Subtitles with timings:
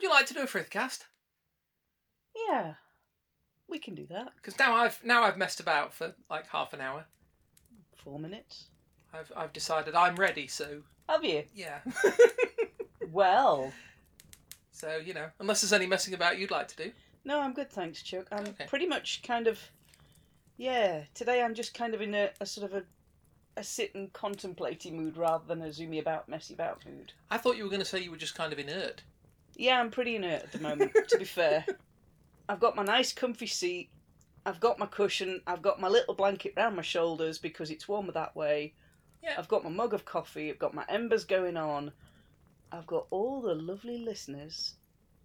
[0.00, 1.00] Would you like to do a Frithcast?
[2.48, 2.72] Yeah,
[3.68, 4.32] we can do that.
[4.34, 7.04] Because now I've now I've messed about for like half an hour.
[8.02, 8.68] Four minutes.
[9.12, 10.46] I've I've decided I'm ready.
[10.46, 11.44] So Have you?
[11.54, 11.80] yeah.
[13.12, 13.72] Well,
[14.72, 16.92] so you know, unless there's any messing about you'd like to do.
[17.26, 18.26] no, I'm good, thanks, Chuck.
[18.32, 18.64] I'm Okay.
[18.68, 19.58] pretty much kind of.
[20.56, 22.84] Yeah, today I'm just kind of in a, a sort of a,
[23.60, 27.12] a sit and contemplating mood rather than a zoomy about, messy about mood.
[27.30, 29.02] I thought you were going to say you were just kind of inert.
[29.60, 31.66] Yeah, I'm pretty inert at the moment, to be fair.
[32.48, 33.90] I've got my nice comfy seat,
[34.46, 38.12] I've got my cushion, I've got my little blanket round my shoulders because it's warmer
[38.12, 38.72] that way.
[39.22, 39.34] Yeah.
[39.36, 41.92] I've got my mug of coffee, I've got my embers going on.
[42.72, 44.76] I've got all the lovely listeners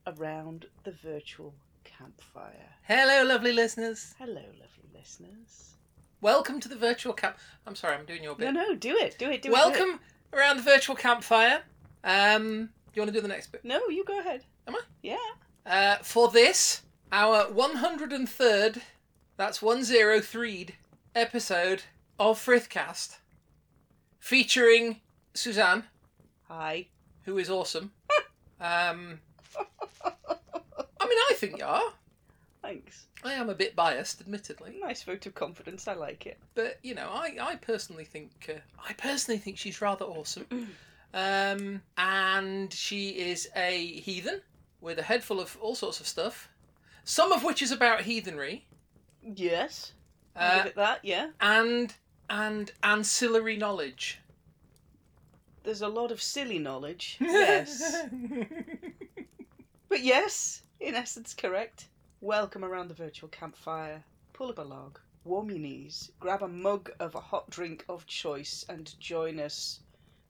[0.05, 1.53] around the virtual
[1.85, 2.73] campfire.
[2.83, 4.15] Hello, lovely listeners.
[4.19, 5.75] Hello, lovely listeners.
[6.19, 7.37] Welcome to the virtual camp.
[7.65, 8.53] I'm sorry, I'm doing your bit.
[8.53, 9.51] No, no, do it, do it, do it.
[9.51, 9.53] it.
[9.53, 10.01] Welcome
[10.33, 11.61] around the virtual campfire.
[12.03, 13.63] Um, you want to do the next bit?
[13.65, 14.43] No, you go ahead.
[14.67, 14.81] Am I?
[15.01, 15.17] Yeah.
[15.65, 16.81] Uh, for this,
[17.11, 18.81] our 103rd,
[19.37, 20.69] that's 103rd
[21.15, 21.83] episode
[22.19, 23.17] of Frithcast,
[24.19, 25.01] featuring
[25.33, 25.83] Suzanne,
[26.47, 26.87] Hi.
[27.23, 27.91] who is awesome.
[28.61, 29.19] um,
[30.03, 31.93] I mean, I think you are.
[32.61, 33.05] Thanks.
[33.23, 35.87] I am a bit biased, admittedly, Nice vote of confidence.
[35.87, 36.37] I like it.
[36.53, 40.45] but you know, I, I personally think uh, I personally think she's rather awesome.
[41.15, 44.41] Um, and she is a heathen
[44.81, 46.49] with a head full of all sorts of stuff,
[47.05, 48.65] some of which is about heathenry.
[49.23, 49.93] Yes.
[50.35, 51.29] Uh, give it that, yeah.
[51.39, 51.93] and
[52.29, 54.19] and ancillary knowledge.
[55.63, 57.17] There's a lot of silly knowledge.
[57.21, 58.05] Yes.
[59.89, 61.87] but yes, in essence, correct.
[62.19, 64.03] Welcome around the virtual campfire.
[64.33, 68.05] Pull up a log, warm your knees, grab a mug of a hot drink of
[68.05, 69.79] choice, and join us.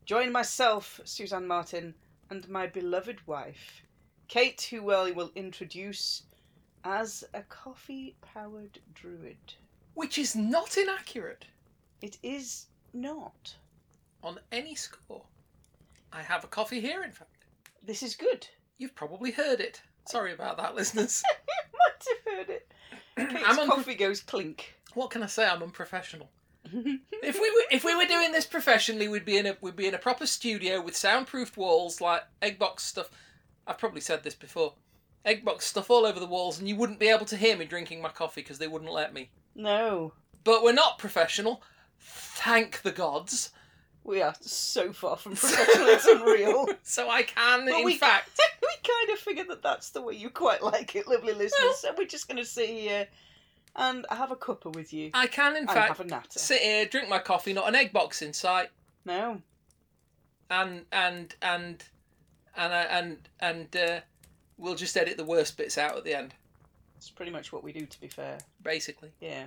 [0.06, 1.96] Join myself, Suzanne Martin,
[2.30, 3.82] and my beloved wife,
[4.28, 6.24] Kate, who I will introduce
[6.84, 9.38] as a coffee powered druid.
[9.96, 11.46] Which is not inaccurate
[12.02, 13.56] It is not.
[14.24, 15.26] on any score.
[16.12, 17.46] I have a coffee here, in fact.
[17.84, 18.48] This is good.
[18.78, 19.82] You've probably heard it.
[20.08, 21.24] Sorry about that, listeners.
[21.48, 22.72] You might have heard it.
[23.32, 24.76] Kate's I'm coffee goes clink.
[24.94, 25.48] what can I say?
[25.48, 26.30] I'm unprofessional.
[26.72, 29.88] If we were if we were doing this professionally, we'd be in a we'd be
[29.88, 33.10] in a proper studio with soundproofed walls, like egg box stuff.
[33.68, 34.74] I've probably said this before.
[35.24, 37.66] Egg box stuff all over the walls, and you wouldn't be able to hear me
[37.66, 39.30] drinking my coffee because they wouldn't let me.
[39.56, 41.64] no, But we're not professional.
[42.00, 43.52] Thank the gods.
[44.04, 45.88] we are so far from professional.
[45.88, 46.68] it's unreal.
[46.84, 48.30] So I can, But in we- fact,
[48.62, 51.78] we kind of figured that that's the way you quite like it, lovely listeners.
[51.80, 53.08] so we're just going to sit here
[53.76, 56.40] and I have a cuppa with you I can, in fact, have a natter.
[56.40, 58.70] sit here, drink my coffee, not an egg box in sight,
[59.06, 59.42] No,
[60.50, 61.84] and and and
[62.56, 64.00] and uh, and and uh,
[64.58, 66.34] we'll just edit the worst bits out at the end,
[66.98, 67.86] it's pretty much what we do.
[67.86, 69.12] To be fair, basically.
[69.20, 69.44] yeah,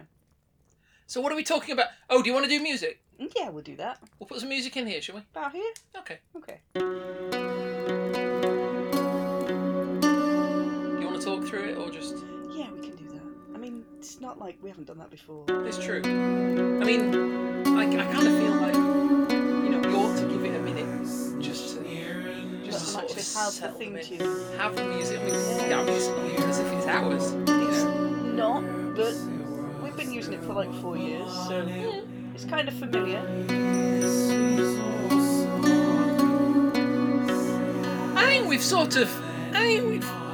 [1.07, 1.89] So what are we talking about?
[2.11, 3.01] Oh, do you want to do music?
[3.21, 3.99] Mm, yeah, we'll do that.
[4.19, 5.23] We'll put some music in here, shall we?
[5.35, 6.19] About here, Okay.
[6.37, 6.61] okay.
[6.75, 6.81] Do
[11.01, 12.15] you want to talk through it or just?
[14.19, 15.45] It's not like we haven't done that before.
[15.65, 16.03] It's true.
[16.05, 17.15] I mean,
[17.69, 21.41] I, I kind of feel like you know we ought to give it a minute
[21.41, 21.85] just to
[22.65, 24.59] just to Let sort of actually have the thing them in.
[24.59, 25.21] have the music.
[25.21, 25.35] I mean,
[25.71, 27.33] yeah, I mean, it's not even as if it's ours.
[27.33, 28.61] You It's know?
[28.61, 29.15] not, but
[29.85, 31.65] we've been using it for like four years, so
[32.35, 33.21] it's kind of familiar.
[38.17, 39.09] I think we've sort of.
[39.55, 40.28] I think we've.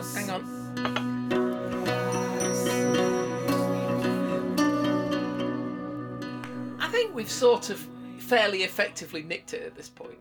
[7.24, 7.78] We've sort of
[8.18, 10.18] fairly effectively nicked it at this point.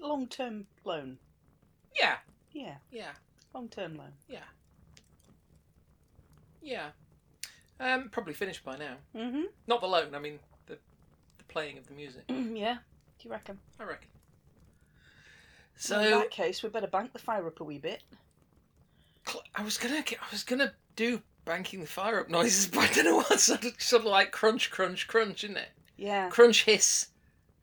[0.00, 1.18] Long term loan.
[1.94, 2.14] Yeah,
[2.54, 3.10] Yeah, yeah,
[3.52, 4.12] long term loan.
[4.26, 4.38] yeah,
[6.62, 6.86] yeah.
[7.78, 8.94] Um, probably finished by now.
[9.14, 10.14] Mm Not the loan.
[10.14, 10.78] I mean the
[11.36, 12.22] the playing of the music.
[12.30, 12.56] hmm.
[12.56, 12.76] yeah,
[13.18, 13.58] do you reckon?
[13.78, 14.08] I reckon.
[15.76, 18.02] So in that case, we better bank the fire up a wee bit.
[19.28, 22.80] cl- I was gonna get, I was gonna do banking the fire up noises, but
[22.90, 25.68] I don't know what sort of, sort of like crunch, crunch, crunch, isn't it?
[25.96, 26.28] Yeah.
[26.30, 27.08] Crunch, hiss,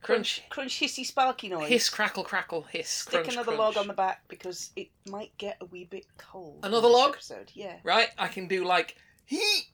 [0.02, 1.68] crunch, crunch, hissy, sparky noise.
[1.68, 2.88] hiss, crackle, crackle, hiss.
[2.88, 3.58] Stick crunch, another crunch.
[3.58, 6.60] log on the back because it might get a wee bit cold.
[6.62, 7.14] Another log?
[7.14, 7.50] Episode.
[7.54, 7.76] Yeah.
[7.82, 8.96] Right, I can do like
[9.26, 9.66] heat,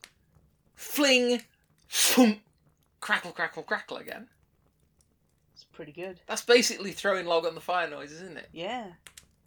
[0.75, 1.41] fling,
[1.89, 2.39] thump,
[2.99, 4.27] crackle, crackle, crackle again.
[5.53, 6.19] It's pretty good.
[6.27, 8.49] That's basically throwing log on the fire noise, isn't it?
[8.51, 8.87] Yeah.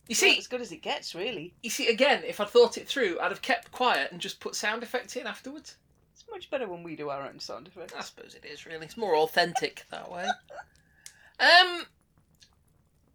[0.09, 1.55] You See, see, as good as it gets, really.
[1.63, 4.57] you see, again, if I'd thought it through, I'd have kept quiet and just put
[4.57, 5.77] sound effects in afterwards.
[6.31, 7.95] Much better when we do our own sound effects.
[7.97, 8.87] I suppose it is really.
[8.87, 10.27] It's more authentic that way.
[11.41, 11.87] Um,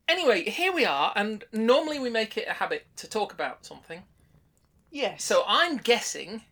[0.07, 4.03] Anyway, here we are, and normally we make it a habit to talk about something.
[4.91, 5.23] Yes.
[5.23, 6.44] So I'm guessing,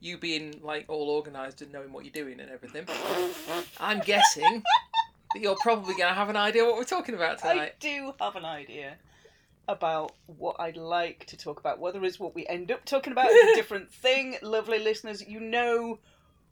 [0.00, 2.84] you being like all organised and knowing what you're doing and everything,
[3.78, 4.62] I'm guessing
[5.32, 7.60] that you're probably going to have an idea what we're talking about tonight.
[7.60, 8.96] I do have an idea
[9.68, 11.78] about what I'd like to talk about.
[11.78, 14.36] Whether it's what we end up talking about is a different thing.
[14.42, 15.98] Lovely listeners, you know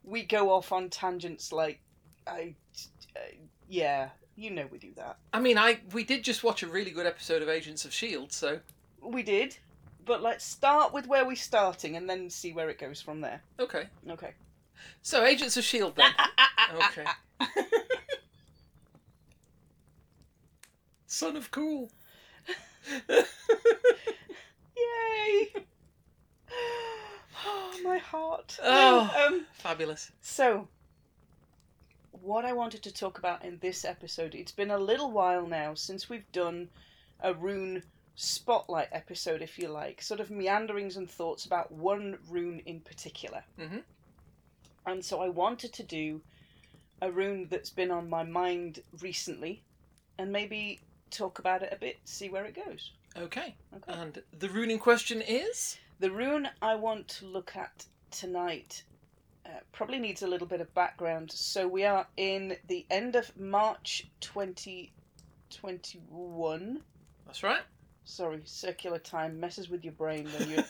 [0.05, 1.81] we go off on tangents like
[2.26, 2.55] I,
[3.16, 3.20] uh,
[3.69, 5.16] yeah, you know we do that.
[5.32, 8.32] I mean, I we did just watch a really good episode of Agents of Shield,
[8.32, 8.61] so
[9.02, 9.56] We did,
[10.05, 13.43] but let's start with where we're starting and then see where it goes from there.
[13.58, 13.88] okay.
[14.10, 14.32] Okay.
[15.02, 16.12] So Agents of Shield then.
[16.75, 17.05] Okay.
[21.06, 21.90] Son of cool.
[24.76, 25.52] Yay!
[27.46, 28.58] Oh, my heart.
[28.62, 29.26] Oh.
[29.26, 30.10] Um, Fabulous.
[30.20, 30.69] so,
[32.12, 35.75] what I wanted to talk about in this episode, it's been a little while now
[35.75, 36.69] since we've done
[37.20, 37.82] a rune
[38.16, 43.42] spotlight episode, if you like, sort of meanderings and thoughts about one rune in particular.
[43.58, 43.82] Mhm.
[44.86, 46.20] And so I wanted to do
[47.02, 49.62] a rune that's been on my mind recently
[50.16, 50.81] and maybe
[51.11, 52.93] talk about it a bit, see where it goes.
[53.17, 53.55] Okay.
[53.75, 53.93] Okay.
[53.93, 58.83] And the rune in question is The rune I want to look at tonight
[59.47, 61.31] uh, probably needs a little bit of background.
[61.31, 66.81] So we are in the end of March 2021.
[67.27, 67.62] That's right.
[68.05, 70.65] Sorry, circular time messes with your brain when you're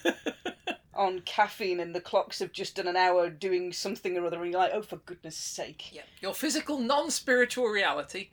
[0.95, 4.53] on caffeine and the clocks have just done an hour doing something or other and
[4.53, 5.93] you're like, oh, for goodness sake.
[5.93, 6.03] yeah.
[6.21, 8.29] Your physical non-spiritual reality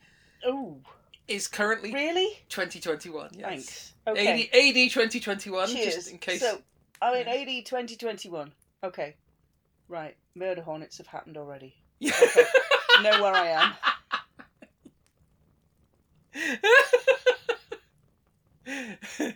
[0.46, 0.78] Oh,
[1.32, 2.28] is currently really?
[2.50, 3.30] 2021.
[3.34, 3.50] Yes.
[3.50, 3.94] Thanks.
[4.08, 4.50] Okay.
[4.54, 5.70] AD, AD 2021.
[5.70, 5.96] Cheers.
[5.96, 6.42] Just in case.
[6.42, 6.62] So,
[7.02, 8.52] I'm in AD 2021.
[8.84, 9.16] Okay.
[9.88, 10.18] Right.
[10.36, 11.76] Murder hornets have happened already.
[12.04, 12.44] Okay.
[13.04, 13.74] know where I am.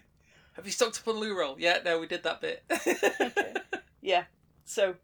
[0.54, 1.60] Have you stocked up on loo roll?
[1.60, 2.64] Yeah, no, we did that bit.
[4.06, 4.26] Yeah.
[4.66, 4.96] So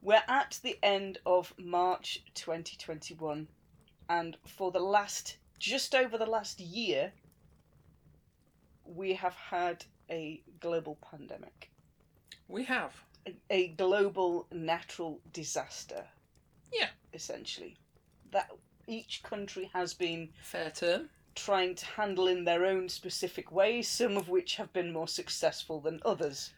[0.00, 3.48] we're at the end of March 2021,
[4.08, 7.12] and for the last, just over the last year,
[8.84, 11.70] we have had a global pandemic,
[12.48, 12.92] we have.
[13.26, 16.04] a, a global natural disaster.
[16.72, 16.88] Yeah.
[17.12, 17.76] Essentially.
[18.32, 18.50] That
[18.86, 21.08] each country has been Fair term.
[21.34, 25.80] trying to handle in their own specific ways, some of which have been more successful
[25.80, 26.52] than others.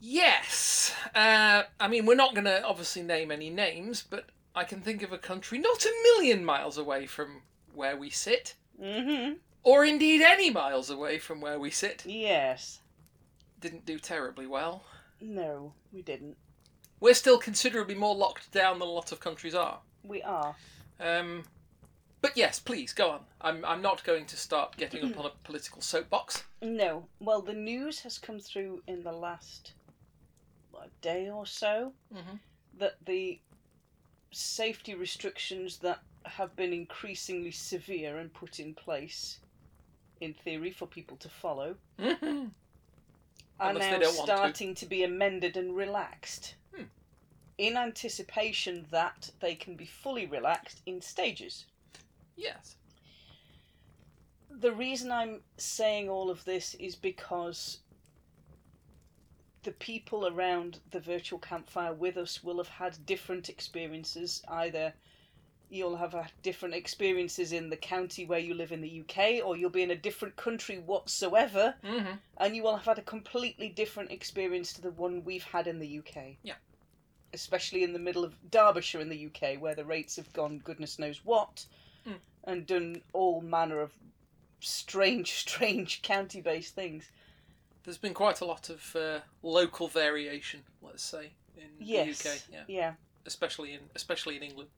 [0.00, 0.92] Yes.
[1.14, 5.02] Uh, I mean, we're not going to obviously name any names, but I can think
[5.02, 7.42] of a country not a million miles away from
[7.74, 9.34] where we sit, Mm-hmm.
[9.62, 12.04] or indeed any miles away from where we sit.
[12.06, 12.80] Yes.
[13.60, 14.82] Didn't do terribly well.
[15.20, 16.36] No, we didn't.
[16.98, 19.80] We're still considerably more locked down than a lot of countries are.
[20.02, 20.56] We are.
[20.98, 21.44] Um,
[22.20, 23.20] but yes, please go on.
[23.40, 26.44] I'm I'm not going to start getting up on a political soapbox.
[26.60, 27.06] No.
[27.20, 29.72] Well, the news has come through in the last
[30.72, 32.38] what, day or so Mhm.
[32.78, 33.40] that the
[34.30, 39.38] safety restrictions that have been increasingly severe and put in place,
[40.20, 42.10] in theory, for people to follow, are
[43.60, 44.22] Unless they now don't to.
[44.22, 44.86] starting to.
[44.86, 46.54] be amended and relaxed.
[46.74, 46.84] Hmm.
[47.58, 51.66] In anticipation that they can be fully relaxed in stages.
[52.36, 52.76] Yes.
[54.50, 57.78] The reason I'm saying all of this is because
[59.62, 64.42] the people around the virtual campfire with us will have had different experiences.
[64.48, 64.92] Either
[65.72, 69.56] you'll have had different experiences in the county where you live in the UK, or
[69.56, 73.68] you'll be in a different country whatsoever, hmm and you will have had a completely
[73.68, 76.36] different experience to the one we've had in the UK.
[76.42, 76.54] Yeah.
[77.32, 80.98] Especially in the middle of Derbyshire in the UK, where the rates have gone goodness
[80.98, 81.64] knows what,
[82.06, 82.18] Mm.
[82.44, 83.92] and done all manner of
[84.60, 87.10] strange, strange county based things.
[87.84, 92.22] There's been quite a lot of uh, local variation, let's say, in Yes.
[92.22, 92.38] the UK.
[92.52, 92.64] Yeah.
[92.68, 92.92] Yeah.
[93.24, 94.68] Especially in especially in England.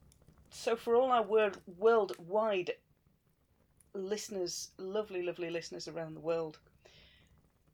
[0.54, 2.70] So for all our world worldwide
[3.92, 6.58] listeners, lovely, lovely listeners around the world,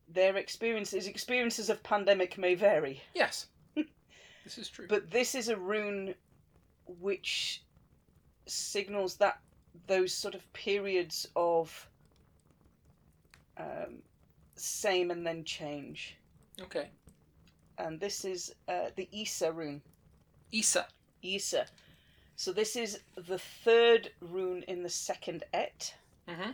[0.08, 3.02] their experiences experiences of pandemic may vary.
[3.14, 3.46] Yes.
[4.44, 4.86] this is true.
[4.88, 6.14] But this is a rune
[6.86, 7.62] which
[8.46, 9.40] signals that
[9.86, 11.86] those sort of periods of
[13.58, 14.02] um,
[14.56, 16.16] same and then change.
[16.62, 16.88] okay.
[17.76, 19.82] And this is uh, the Isa rune.
[20.50, 20.86] Isa.
[21.22, 21.66] Isa.
[22.40, 25.92] So this is the third rune in the second aett.
[26.26, 26.52] hmm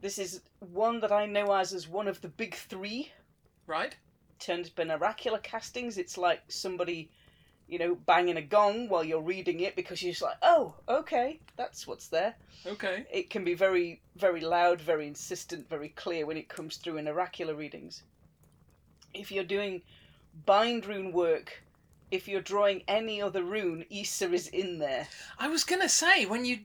[0.00, 3.12] This is one that I know as as one of the big three.
[3.66, 3.94] Right.
[4.38, 5.98] Turned up in oracular castings.
[5.98, 7.10] It's like somebody
[7.66, 11.38] you know, banging a gong while you're reading it because you're just like, oh, okay,
[11.56, 12.34] that's what's there.
[12.64, 13.04] Okay.
[13.12, 17.06] It can be very, very loud, very insistent, very clear when it comes through in
[17.06, 18.02] oracular readings.
[19.12, 19.82] If you're doing
[20.46, 21.62] bind rune work,
[22.10, 25.08] if you're drawing any other rune, Isa is in there.
[25.38, 26.60] I was gonna say when you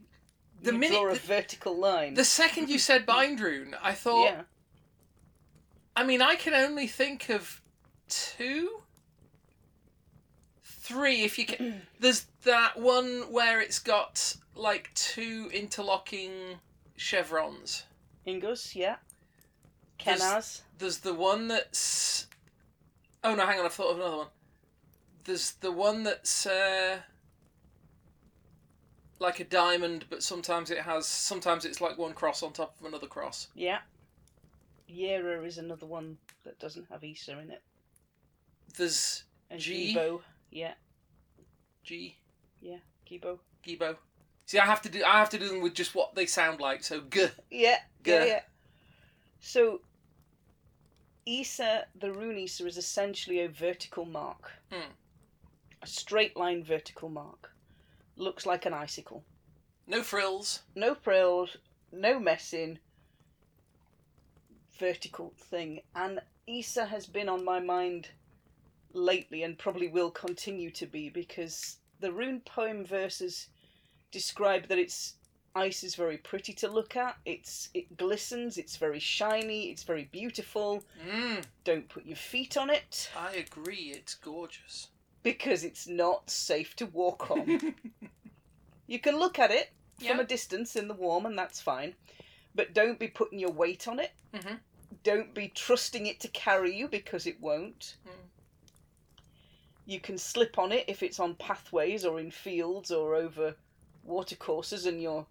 [0.61, 2.13] the you minute draw a the, vertical line.
[2.13, 4.25] the second you said bind rune, I thought.
[4.25, 4.41] yeah,
[5.95, 7.61] I mean, I can only think of
[8.09, 8.81] two,
[10.63, 11.23] three.
[11.23, 16.31] If you can, there's that one where it's got like two interlocking
[16.95, 17.83] chevrons.
[18.27, 18.95] Ingwaz, yeah.
[20.05, 22.27] There's- Kenaz, There's the one that's.
[23.23, 23.65] Oh no, hang on!
[23.65, 24.27] I've thought of another one.
[25.25, 26.97] There's the one that's uh,
[29.19, 31.05] like a diamond, but sometimes it has.
[31.05, 33.47] Sometimes it's like one cross on top of another cross.
[33.55, 33.79] yeah.
[34.91, 37.63] Yera is another one that doesn't have Isa in it.
[38.77, 39.95] There's And G.
[39.95, 40.73] Gebo, yeah,
[41.83, 42.15] G,
[42.61, 42.77] Yeah.
[43.09, 43.39] Gebo.
[43.65, 43.95] Gebo.
[44.45, 45.03] See, I have to do.
[45.03, 46.83] I have to do them with just what they sound like.
[46.83, 47.27] So g.
[47.49, 48.11] Yeah, Gah.
[48.11, 48.39] yeah, yeah.
[49.39, 49.81] So,
[51.25, 54.51] Isa, the rune Isa, is essentially a vertical mark.
[54.71, 54.91] Hmm.
[55.83, 57.51] A straight line vertical mark.
[58.15, 59.25] Looks like an icicle.
[59.85, 60.61] No frills.
[60.75, 61.57] No frills,
[61.91, 62.79] no messing.
[64.79, 65.81] Vertical thing.
[65.93, 68.11] And Isa has been on my mind
[68.93, 73.47] lately and probably will continue to be because the rune poem verses
[74.09, 75.15] describe that it's
[75.53, 77.17] ice is very pretty to look at.
[77.25, 80.85] It's it glistens, it's very shiny, it's very beautiful.
[81.05, 83.91] Mm, Don't put your feet on it I agree.
[83.93, 84.87] It's gorgeous.
[85.23, 87.75] Because it's not safe to walk on.
[88.87, 89.71] you can look at it
[90.05, 91.95] from a distance in the warm and that's fine.
[92.53, 94.11] But don't be putting your weight on it.
[94.33, 94.59] Mhm.
[95.03, 97.95] Don't be trusting it to carry you because it won't.
[98.07, 98.29] Mm.
[99.85, 103.55] You can slip on it if it's on pathways or in fields or over
[104.03, 105.25] watercourses and you're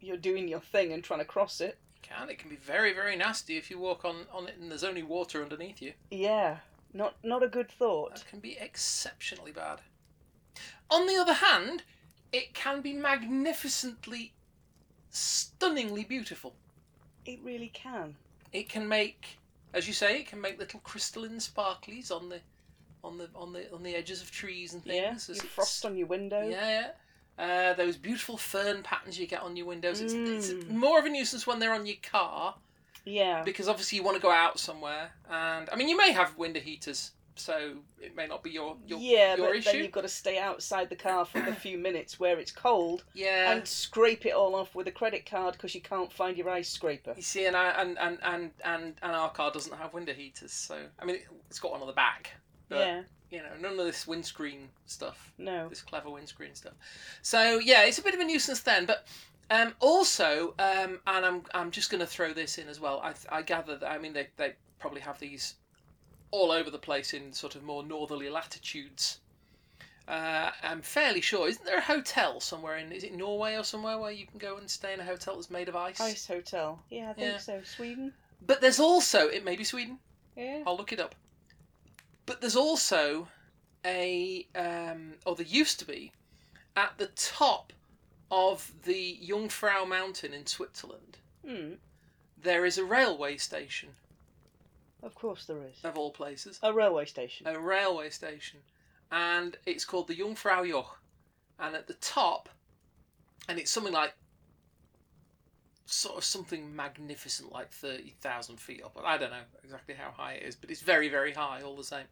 [0.00, 1.78] you're doing your thing and trying to cross it.
[2.02, 4.84] Can it can be very very nasty if you walk on on it and there's
[4.84, 5.94] only water underneath you.
[6.10, 6.58] Yeah,
[6.94, 8.14] not not a good thought.
[8.16, 9.80] That can be exceptionally bad.
[10.90, 11.82] On the other hand,
[12.32, 14.32] it can be magnificently,
[15.10, 16.54] stunningly beautiful.
[17.26, 18.16] It really can.
[18.52, 19.38] It can make,
[19.72, 22.40] as you say, it can make little crystalline sparklies on the,
[23.02, 25.28] on the on the on the edges of trees and Yeah, things.
[25.28, 26.46] you frost on your window.
[26.48, 26.90] Yeah, yeah.
[27.36, 30.00] Uh, those beautiful fern patterns you get on your windows.
[30.00, 30.68] It's, it's Mm.
[30.70, 32.54] more of a nuisance when they're on your car
[33.04, 33.42] Yeah.
[33.42, 35.10] because obviously you want to go out somewhere.
[35.30, 38.98] And I mean, you may have window heaters, so it may not be your your,
[38.98, 39.72] yeah, your but issue.
[39.72, 43.04] then you've got to stay outside the car for a few minutes where it's cold
[43.12, 43.52] yeah.
[43.52, 46.70] and scrape it all off with a credit card because you can't find your ice
[46.70, 47.14] scraper.
[47.16, 50.52] You see, and, I, and, and, and, and, and our car doesn't have window heaters,
[50.52, 51.18] so I mean,
[51.48, 52.30] it's got one on the back,
[52.68, 55.68] but yeah, you know, none of this windscreen stuff, no.
[55.68, 56.74] this clever windscreen stuff.
[57.22, 59.06] So yeah, it's a bit of a nuisance then, but
[59.50, 63.00] um, also, um, and I'm I'm just going to throw this in as well.
[63.00, 65.54] I I gather that I mean they they probably have these
[66.30, 69.20] all over the place in sort of more northerly latitudes.
[70.06, 71.48] Uh, I'm fairly sure.
[71.48, 72.92] Isn't there a hotel somewhere in?
[72.92, 75.50] Is it Norway or somewhere where you can go and stay in a hotel that's
[75.50, 76.00] made of ice?
[76.00, 76.82] Ice hotel.
[76.90, 77.38] Yeah, I think Yeah.
[77.38, 77.62] so.
[77.64, 78.12] Sweden.
[78.46, 79.98] But there's also it may be Sweden.
[80.36, 80.62] Yeah.
[80.66, 81.14] I'll look it up.
[82.26, 83.28] But there's also
[83.84, 86.12] a, um, or there used to be,
[86.76, 87.72] at the top
[88.34, 91.74] of the Jungfrau Mountain in Switzerland, Hmm.
[92.36, 93.94] there is a railway station,
[95.02, 95.84] Of course there is.
[95.84, 96.58] of all places.
[96.62, 97.46] A railway station.
[97.46, 98.60] A railway station.
[99.12, 100.96] And it's called the Jungfraujoch.
[101.60, 102.48] And at the top,
[103.48, 104.14] and it's something like,
[105.86, 108.98] sort of something magnificent, like 30,000 feet up.
[109.04, 111.84] I don't know exactly how high it is, but it's very, very high all the
[111.84, 112.06] same.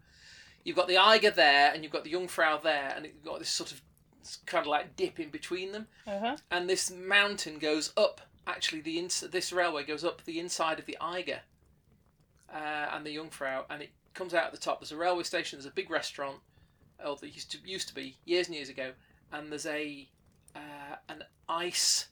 [0.62, 3.48] You've got the Eiger there, and you've got the Jungfrau there, and you've got this
[3.50, 3.80] sort of
[4.22, 5.88] it's kind of like dip in between them.
[6.06, 6.36] Uh huh.
[6.50, 10.86] And this mountain goes up, actually, the ins- this railway goes up the inside of
[10.86, 11.40] the Eiger
[12.52, 14.80] uh, and the Jungfrau, and it comes out at the top.
[14.80, 16.38] There's a railway station, there's a big restaurant,
[17.04, 18.92] or there used to, used to be years and years ago,
[19.32, 20.08] and there's a
[20.54, 22.08] uh, an ice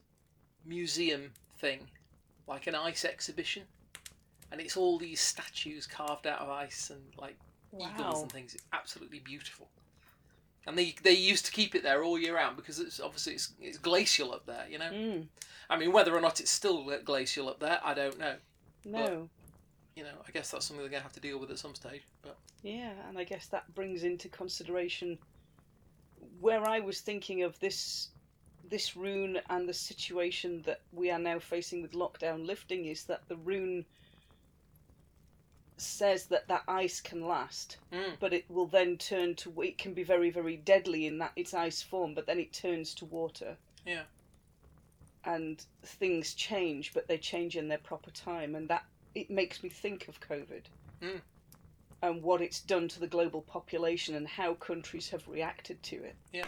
[0.64, 1.88] museum thing,
[2.48, 3.62] like an ice exhibition,
[4.50, 7.36] and it's all these statues carved out of ice and like
[7.78, 8.54] eagles and things.
[8.54, 9.68] It's absolutely beautiful.
[10.66, 13.52] And they they used to keep it there all year round because it's obviously it's,
[13.60, 14.90] it's glacial up there, you know.
[14.90, 15.26] Mm.
[15.68, 18.34] I mean, whether or not it's still glacial up there, I don't know.
[18.84, 19.28] No.
[19.96, 22.02] You know, I guess that's something they're gonna have to deal with at some stage.
[22.22, 25.18] But Yeah, and I guess that brings into consideration
[26.40, 28.08] where I was thinking of this
[28.68, 33.22] this rune and the situation that we are now facing with lockdown lifting is that
[33.28, 33.84] the rune
[35.80, 38.18] says that that ice can last, Mm.
[38.20, 41.54] but it will then turn to it can be very very deadly in that its
[41.54, 43.56] ice form, but then it turns to water.
[43.86, 44.04] Yeah.
[45.24, 48.84] And things change, but they change in their proper time, and that
[49.14, 50.62] it makes me think of COVID.
[51.02, 51.20] Mm.
[52.02, 56.16] And what it's done to the global population and how countries have reacted to it.
[56.32, 56.46] Yeah.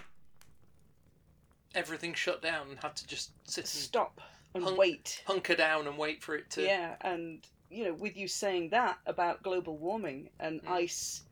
[1.75, 4.21] Everything shut down and had to just sit and Stop
[4.55, 5.23] and Hunk- wait.
[5.27, 6.62] hunker down and wait for it to.
[6.62, 10.69] Yeah, and you know, with you saying that about global warming and Mm.
[10.71, 11.23] ice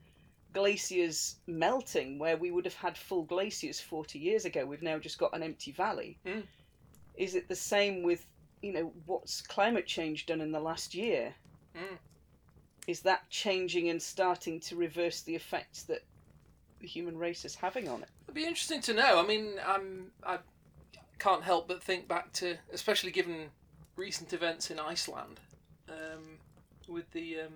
[0.53, 5.19] glaciers melting, where we would have had full glaciers 40 years ago, we've now just
[5.19, 6.19] got an empty valley.
[6.25, 6.47] Mm.
[7.15, 8.27] Is it the same with,
[8.63, 11.35] you know, what's climate change done in the last year?
[11.77, 11.99] Mm.
[12.87, 16.03] Is that changing and starting to reverse the effects that
[16.81, 18.09] the human race is having on it?
[18.25, 19.21] It'd be interesting to know.
[19.21, 20.39] I mean, I'm I
[21.19, 23.51] can't help but think back to, especially given
[23.95, 25.39] recent events in Iceland,
[25.91, 26.23] um,
[26.89, 27.53] with the um,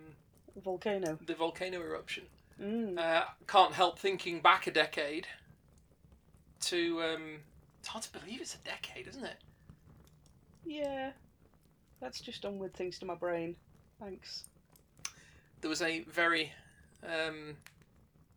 [0.62, 1.18] Volcano.
[1.26, 2.24] the volcano eruption.
[2.60, 2.98] Mm.
[2.98, 5.26] Uh, can't help thinking back a decade
[6.62, 7.02] to.
[7.02, 7.36] Um,
[7.80, 9.36] it's hard to believe it's a decade, isn't it?
[10.64, 11.10] Yeah.
[12.00, 13.56] That's just done with things to my brain.
[14.00, 14.44] Thanks.
[15.60, 16.52] There was a very,
[17.06, 17.56] um,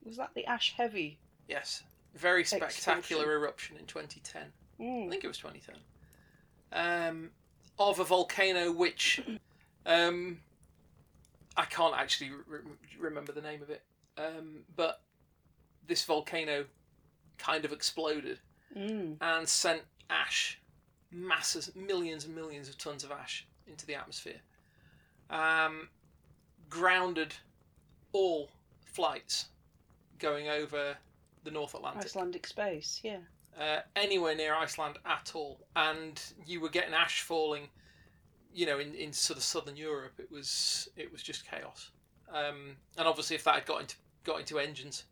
[0.06, 1.18] Was that the ash heavy?
[1.50, 1.84] yes,
[2.16, 2.70] very Extinction.
[2.72, 4.42] spectacular eruption in 2010.
[4.80, 5.10] I Mm.
[5.10, 5.76] think it was 2010.
[6.72, 7.32] Um,
[7.80, 9.22] of a volcano which
[9.88, 10.40] um,
[11.56, 12.60] I can't actually re-
[13.00, 13.82] remember the name of it,
[14.18, 15.02] um, but
[15.88, 16.66] this volcano
[17.40, 18.40] kind of exploded
[18.76, 19.16] Mm.
[19.22, 20.60] and sent ash,
[21.10, 24.42] masses, millions and millions of tons of ash into the atmosphere.
[25.30, 25.88] Um,
[26.70, 27.34] grounded
[28.12, 28.50] all
[28.86, 29.46] flights
[30.20, 30.98] going over
[31.46, 33.20] the North Atlantic Icelandic space, yeah.
[33.60, 37.70] uh, anywhere near Iceland at all, and you were getting ash falling.
[38.58, 41.92] You know, in, in sort of southern Europe, it was it was just chaos.
[42.30, 45.04] Um, and obviously, if that had got into got into engines,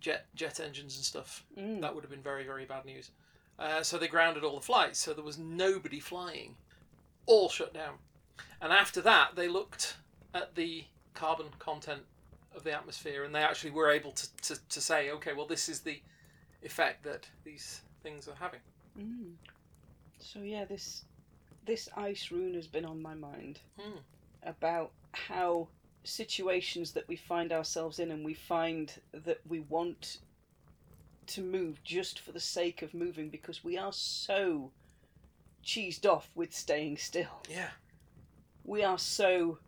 [0.00, 1.80] jet jet engines and stuff, Mm.
[1.82, 3.10] that would have been very very bad news.
[3.58, 6.56] Uh, so they grounded all the flights, so there was nobody flying,
[7.26, 7.94] all shut down.
[8.60, 9.96] And after that, they looked
[10.32, 12.02] at the carbon content
[12.54, 15.68] of the atmosphere, and they actually were able to, to, to say, okay, well, this
[15.68, 16.00] is the
[16.62, 18.60] effect that these things are having.
[18.98, 19.32] Mm.
[20.20, 21.04] So yeah, this
[21.68, 23.98] this ice rune has been on my mind Hmm.
[24.42, 25.68] about how
[26.02, 30.18] situations that we find ourselves in and we find that we want
[31.26, 34.72] to move just for the sake of moving because we are so
[35.62, 37.42] cheesed off with staying still.
[37.48, 37.70] Yeah.
[38.64, 39.58] we are so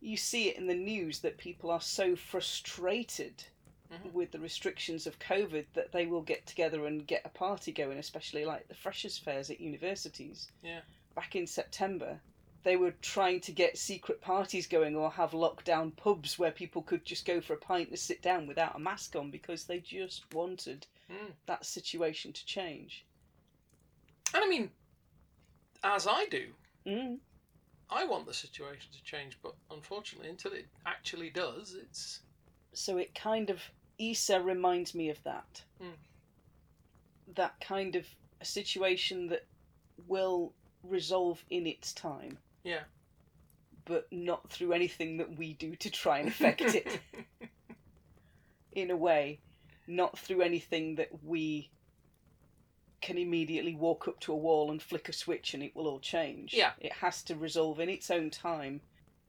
[0.00, 3.44] you see it in the news that people are so frustrated
[3.90, 4.12] Mhm.
[4.12, 7.98] with the restrictions of covid that they will get together and get a party going
[7.98, 10.80] especially like the freshers fairs at universities Yeah.
[11.14, 12.20] Back in september
[12.64, 17.04] they were trying to get secret parties going or have lockdown pubs where people could
[17.04, 20.24] just go for a pint and sit down without a mask on because they just
[20.34, 21.32] wanted Mm.
[21.44, 23.04] that situation to change
[24.32, 24.70] And I mean,
[25.84, 26.46] as I do,
[26.86, 27.18] mm.
[27.90, 32.20] I want the situation to change, but unfortunately, until it actually does, it's.
[32.72, 33.60] so it kind of
[33.98, 35.62] Isa reminds me of that.
[35.80, 35.92] Mm.
[37.36, 38.06] That kind of
[38.40, 39.44] a situation that
[40.08, 40.52] will
[40.88, 42.84] resolve in its time, Yeah.
[43.84, 47.00] but not through anything that we do to try and affect it.
[48.72, 49.40] in a way,
[49.86, 51.70] not through anything that we
[53.00, 56.00] can immediately walk up to a wall and flick a switch and it will all
[56.00, 56.54] change.
[56.54, 56.72] Yeah.
[56.80, 58.80] It has to resolve in its own time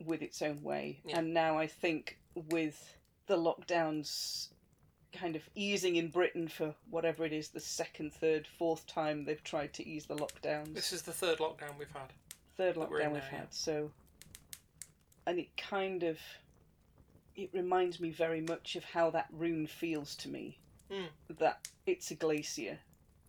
[0.03, 1.01] with its own way.
[1.05, 1.19] Yeah.
[1.19, 2.95] And now I think with
[3.27, 4.47] the lockdowns
[5.15, 9.43] kind of easing in Britain for whatever it is, the second, third, fourth time they've
[9.43, 12.11] tried to ease the lockdowns this is the third lockdown we've had.
[12.57, 13.39] third that we're in lockdown we've yeah.
[13.39, 13.53] had.
[13.53, 13.91] So,
[15.25, 16.19] and it kind of
[17.35, 20.57] it reminds me very much of how that rune feels to me.
[20.91, 21.07] Mm.
[21.39, 22.77] That it's a glacier.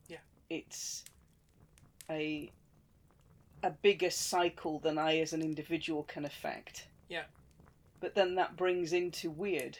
[0.09, 0.19] Yeah.
[0.51, 1.05] It's
[2.11, 2.51] a
[3.63, 6.87] a bigger cycle than I as an individual can affect.
[7.09, 7.25] Yeah.
[8.01, 9.79] But then that brings into weird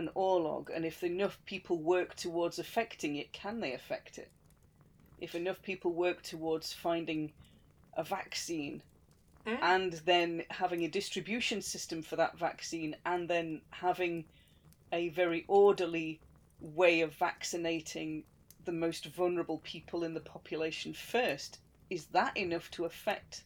[0.00, 4.30] an orlog, and if enough people work towards affecting it, can they affect it?
[5.20, 7.32] If enough people work towards finding
[7.96, 8.82] a vaccine
[9.46, 9.58] Mm.
[9.62, 14.26] and then having a distribution system for that vaccine and then having
[14.92, 16.20] a very orderly
[16.60, 18.24] way of vaccinating
[18.66, 21.58] the most vulnerable people in the population first
[21.88, 23.44] is that enough to affect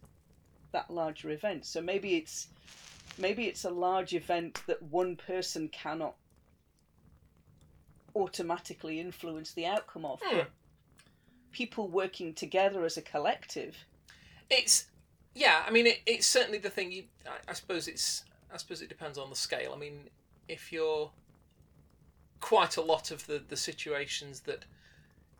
[0.73, 2.49] that larger event so maybe it's
[3.17, 6.17] maybe it's a large event that one person cannot
[8.15, 10.41] automatically influence the outcome of Hmm.
[11.53, 13.77] people working together as a collective
[14.51, 14.87] It's
[15.37, 16.93] yeah, I mean, it, it's certainly the thing.
[16.93, 18.25] You, I, I suppose it's.
[18.53, 19.73] I suppose it depends on the scale.
[19.75, 20.09] I mean,
[20.47, 21.11] if you're
[22.41, 24.65] quite a lot of the the situations that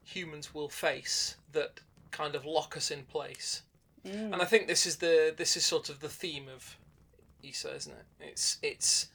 [0.03, 3.63] humans will face that kind of lock us in place,
[4.05, 4.33] Mm.
[4.35, 6.77] and I think this is the this is sort of the theme of
[7.43, 8.05] Isa, isn't it?
[8.21, 9.09] It's it's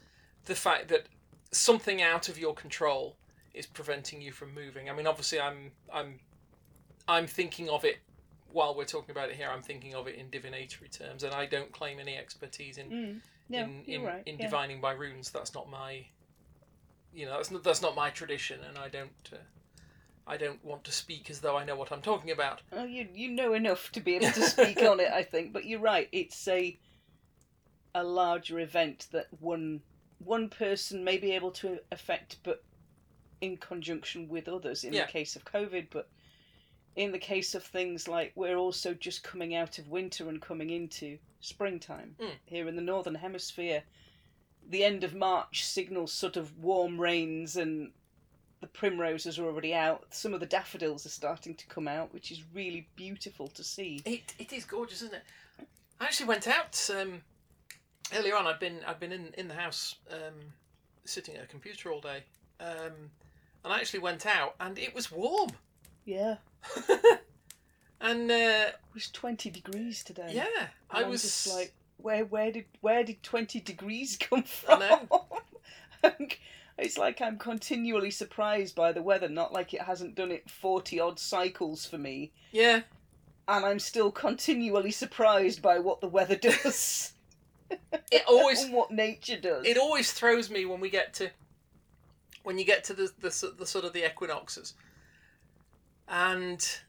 [0.45, 1.07] the fact that
[1.51, 3.15] something out of your control
[3.59, 4.89] is preventing you from moving.
[4.89, 6.19] I mean, obviously, I'm I'm
[7.07, 7.97] I'm thinking of it
[8.51, 9.49] while we're talking about it here.
[9.53, 13.21] I'm thinking of it in divinatory terms, and I don't claim any expertise in Mm.
[13.51, 14.23] No, in in, right.
[14.27, 14.45] in yeah.
[14.45, 15.31] divining by runes.
[15.31, 16.05] That's not my
[17.13, 19.29] you know that's not that's not my tradition, and I don't.
[19.31, 19.37] Uh,
[20.27, 22.61] I don't want to speak as though I know what I'm talking about.
[22.71, 25.51] Oh, you you know enough to be able to speak on it, I think.
[25.51, 26.07] But you're right.
[26.11, 26.77] It's a
[27.95, 29.81] a larger event that one
[30.19, 32.63] one person may be able to affect, but
[33.41, 34.83] in conjunction with others.
[34.83, 35.05] In Yeah.
[35.05, 36.09] the case of COVID, but
[36.95, 40.69] in the case of things like we're also just coming out of winter and coming
[40.69, 42.35] into springtime Mm.
[42.45, 43.83] here in the northern hemisphere.
[44.67, 47.93] The end of March signals sort of warm rains and
[48.59, 50.13] the primroses are already out.
[50.13, 54.01] Some of the daffodils are starting to come out, which is really beautiful to see.
[54.03, 55.23] It it is gorgeous, isn't it?
[56.01, 57.23] I actually went out um,
[58.13, 58.45] earlier on.
[58.47, 60.53] I'd been I'd been in in the house um,
[61.05, 62.23] sitting at a computer all day,
[62.59, 63.11] um,
[63.63, 65.49] and I actually went out and it was warm.
[66.05, 66.37] Yeah,
[68.01, 68.33] and uh,
[68.71, 70.31] it was twenty degrees today.
[70.33, 74.43] yeah, And I was just like, where where did where did twenty degrees come I
[74.43, 74.79] from?
[74.79, 75.27] know.
[76.77, 80.99] it's like I'm continually surprised by the weather, not like it hasn't done it forty
[80.99, 82.81] odd cycles for me, yeah.
[83.47, 87.13] and I'm still continually surprised by what the weather does
[88.11, 89.65] It always and what nature does.
[89.65, 91.29] it always throws me when we get to
[92.49, 94.73] when you get to the the, the sort of the equinoxes
[96.07, 96.79] and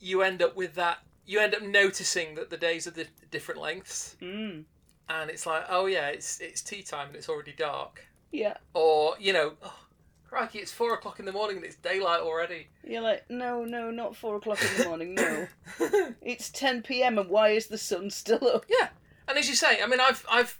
[0.00, 3.60] you end up with that you end up noticing that the days are the different
[3.60, 4.64] lengths Mm,
[5.10, 9.14] and it's like oh yeah it's it's tea time and it's already dark yeah, or
[9.20, 9.78] you know oh,
[10.26, 13.90] crikey it's four o'clock in the morning and it's daylight already you're like, no, no,
[13.90, 15.14] not four o'clock in the morning.
[15.14, 15.46] No,
[16.22, 17.18] it's ten p.m.
[17.18, 18.64] and why is the sun still up?
[18.70, 18.88] Yeah.
[19.28, 20.58] And as you say i mean i've i've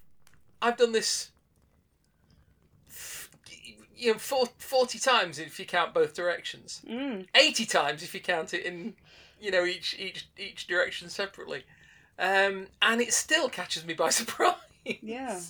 [0.61, 1.31] i've done this
[4.05, 8.53] you know 40 times if you count both directions Mm, 80 times if you count
[8.55, 8.95] it in
[9.41, 11.65] you know each each each direction separately
[12.19, 14.55] um and it still catches me by surprise
[15.03, 15.41] Yeah.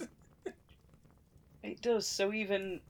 [1.63, 2.07] It does.
[2.07, 2.81] So even,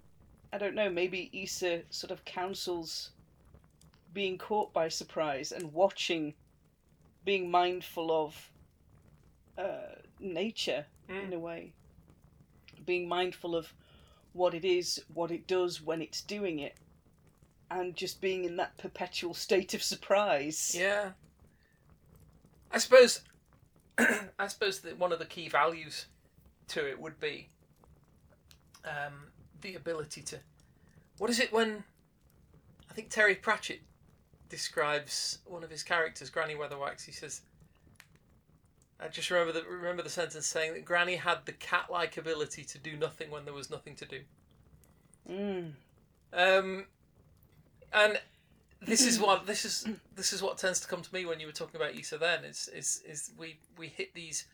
[0.53, 3.11] I don't know, maybe Isa sort of counsels
[4.13, 6.35] being caught by surprise and watching,
[7.25, 8.51] being mindful of
[9.57, 11.35] uh, nature in Mm.
[11.35, 11.73] a way,
[12.85, 13.73] being mindful of
[14.35, 16.75] what it is, what it does when it's doing it,
[17.71, 20.75] and just being in that perpetual state of surprise.
[20.79, 21.11] yeah
[22.71, 23.21] i suppose
[23.99, 26.07] i suppose that one of the key values
[26.69, 27.49] to it would be
[28.85, 29.13] um
[29.61, 30.39] the ability to
[31.19, 31.85] what is it when
[32.91, 33.81] i think terry pratchett
[34.49, 37.43] describes one of his characters granny weatherwax he says
[39.01, 42.79] I just remember the remember the sentence saying that Granny had the cat-like ability to
[42.79, 44.21] do nothing when there was nothing to do.
[45.31, 45.73] Mm.
[46.33, 46.87] Um,
[47.93, 48.21] and
[48.83, 51.47] this is what this is this is what tends to come to me when you
[51.47, 52.19] were talking about Isa.
[52.19, 54.47] Then is is is we we hit these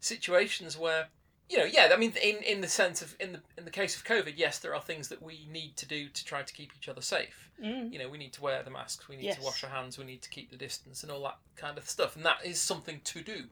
[0.00, 1.08] situations where
[1.48, 3.96] you know yeah I mean in in the sense of in the in the case
[3.96, 6.72] of COVID yes there are things that we need to do to try to keep
[6.76, 7.50] each other safe.
[7.62, 7.92] Mm.
[7.92, 9.36] You know we need to wear the masks, we need Yes.
[9.38, 11.88] to wash our hands, we need to keep the distance and all that kind of
[11.88, 13.44] stuff, and that is something to do.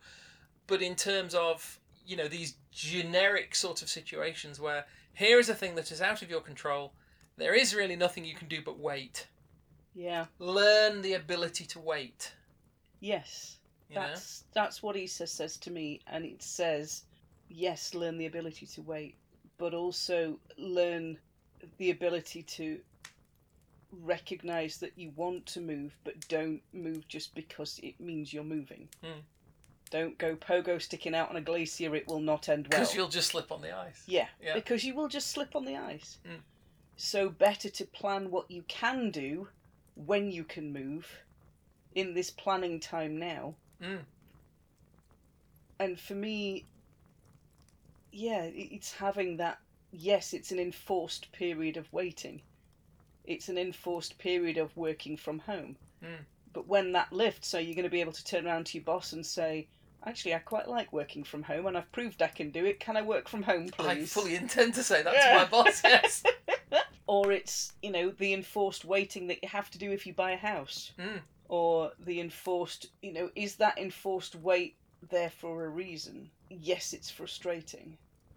[0.71, 5.55] But in terms of you know these generic sort of situations where here is a
[5.55, 6.95] thing that is out of your control
[7.41, 9.27] there is really nothing you can do but wait.
[9.95, 10.27] Yeah.
[10.39, 12.33] Learn the ability to wait.
[13.01, 13.57] Yes.
[13.89, 14.03] You know?
[14.03, 17.05] That's that's what Isa says to me, and it says,
[17.49, 19.17] yes, learn the ability to wait,
[19.59, 21.19] but also learn
[21.79, 22.79] the ability to
[24.03, 28.87] recognize that you want to move, but don't move just because it means you're moving.
[29.03, 29.21] Hmm.
[29.91, 32.81] Don't go pogo sticking out on a glacier; it will not end well.
[32.81, 34.05] Because you'll just slip on the ice.
[34.07, 34.55] Yeah, Yeah.
[34.55, 36.19] because you will just slip on the ice.
[36.25, 36.41] Mm.
[36.97, 39.49] So better to plan what you can do
[39.95, 41.23] when you can move
[41.95, 43.55] in this planning time now.
[43.83, 44.01] Mm.
[45.81, 46.67] And for me,
[48.13, 49.59] yeah, it's having that.
[49.93, 52.43] Yes, it's an enforced period of waiting.
[53.25, 55.77] It's an enforced period of working from home.
[56.05, 56.25] Mm.
[56.53, 58.85] But when that lifts, are you going to be able to turn around to your
[58.85, 59.69] boss and say,
[60.05, 62.81] "Actually, I quite like working from home, and I've proved I can do it.
[62.81, 63.87] Can I work from home, please?
[63.87, 65.33] I fully intend to say that Yeah.
[65.33, 66.23] to my boss, yes.
[67.07, 70.31] or it's you know the enforced waiting that you have to do if you buy
[70.33, 71.21] a house Mm.
[71.49, 74.77] or the enforced you know is that enforced wait
[75.11, 76.31] there for a reason.
[76.51, 77.97] Yes, it's frustrating.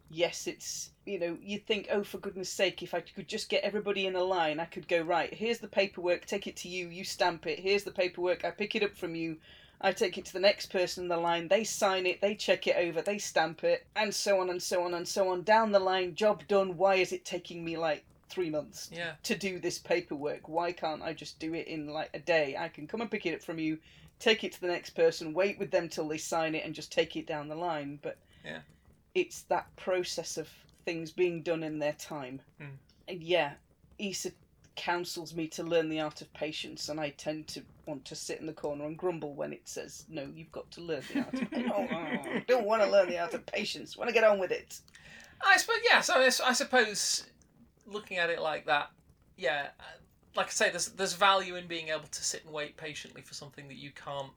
[0.09, 3.63] Yes, it's, you know, you think, oh, for goodness sake, if I could just get
[3.63, 6.87] everybody in a line, I could go, right, here's the paperwork, take it to you,
[6.89, 9.37] you stamp it, here's the paperwork, I pick it up from you,
[9.83, 12.67] I take it to the next person in the line, they sign it, they check
[12.67, 15.43] it over, they stamp it, and so on and so on and so on.
[15.43, 16.77] Down the line, job done.
[16.77, 19.15] Why is it taking me like three months Yeah.
[19.23, 20.47] to do this paperwork?
[20.47, 22.55] Why can't I just do it in like a day?
[22.57, 23.77] I can come and pick it up from you,
[24.19, 26.91] take it to the next person, wait with them till they sign it, and just
[26.91, 27.99] take it down the line.
[28.01, 28.61] But Yeah.
[29.13, 30.47] it's that process of
[30.85, 32.41] things being done in their time.
[32.59, 32.77] Mm.
[33.09, 33.55] And yeah,
[33.99, 34.31] Isa
[34.77, 38.39] counsels me to learn the art of patience, and I tend to want to sit
[38.39, 41.33] in the corner and grumble when it says, "No, you've got to learn the art
[41.33, 43.97] of patience." I don't want to learn the art of patience.
[43.97, 44.79] Want to get on with it.
[45.45, 47.25] I suppose, yeah, so I suppose
[47.85, 48.91] looking at it like that,
[49.37, 49.83] yeah, uh,
[50.35, 53.33] like I say, there's, there's value in being able to sit and wait patiently for
[53.33, 54.31] something that you can't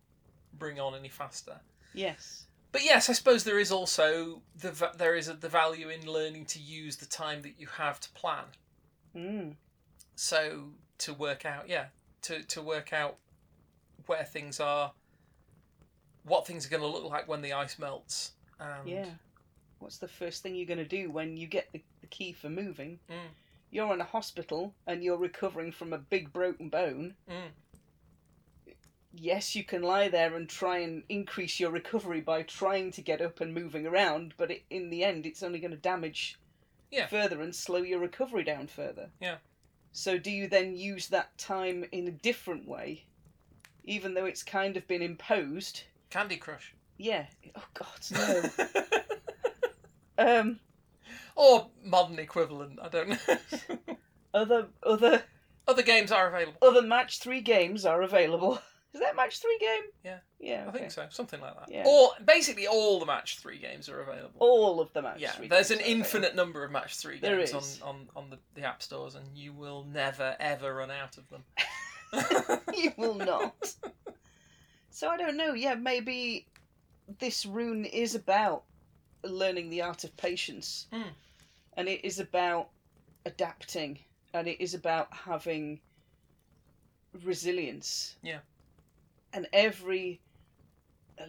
[0.58, 1.60] bring on any faster.
[1.94, 2.46] Yes.
[2.72, 6.46] But yes, I suppose there is also the there is a, the value in learning
[6.46, 8.44] to use the time that you have to plan.
[9.16, 9.54] Mm.
[10.14, 10.64] So
[10.98, 11.86] to work out, yeah,
[12.22, 13.16] to to work out
[14.06, 14.92] where things are,
[16.24, 19.06] what things are going to look like when the ice melts, and Yeah.
[19.78, 22.48] What's the first thing you're going to do when you get the, the key for
[22.48, 22.98] moving?
[23.10, 23.28] Mm.
[23.70, 27.14] You're in a hospital and you're recovering from a big broken bone.
[27.30, 27.50] Mm.
[29.12, 33.20] Yes, you can lie there and try and increase your recovery by trying to get
[33.20, 36.38] up and moving around, but it, in the end, it's only going to damage
[36.90, 37.06] Yeah.
[37.06, 39.10] further and slow your recovery down further.
[39.20, 39.36] Yeah.
[39.92, 43.04] So, do you then use that time in a different way,
[43.86, 45.84] even though it's kind of been imposed?
[46.10, 46.74] Candy Crush.
[46.98, 47.26] Yeah.
[47.56, 48.48] Oh God,
[50.18, 50.18] no.
[50.40, 50.60] um,
[51.34, 52.78] or modern equivalent.
[52.82, 53.96] I don't know.
[54.34, 55.22] other other
[55.68, 56.58] Other games are available.
[56.62, 58.60] other match three games are available.
[58.94, 59.82] Is that match three game?
[60.02, 60.18] Yeah.
[60.40, 60.64] Yeah.
[60.64, 60.78] I okay.
[60.78, 61.70] think so, something like that.
[61.70, 61.84] Yeah.
[61.86, 64.38] Or basically all the match three games are available.
[64.38, 68.08] All of the match yeah, there's an infinite number of match three games on, on,
[68.16, 71.44] on the, the app stores, and you will never ever run out of them.
[72.74, 73.74] you will not.
[74.90, 75.54] So I don't know.
[75.54, 76.46] Yeah, maybe
[77.18, 78.64] this rune is about
[79.24, 81.10] learning the art of patience, Mm.
[81.76, 82.70] and it is about
[83.24, 83.98] adapting,
[84.32, 85.80] and it is about having
[87.24, 88.16] resilience.
[88.22, 88.40] Yeah.
[89.32, 90.20] And every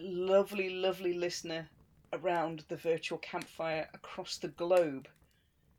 [0.00, 1.68] lovely, lovely listener
[2.12, 5.08] around the virtual campfire across the globe